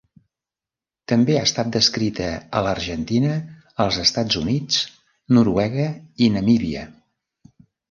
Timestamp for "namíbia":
6.41-6.91